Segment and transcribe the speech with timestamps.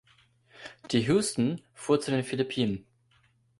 [0.89, 2.87] Die "Houston" fuhr zu den Philippinen.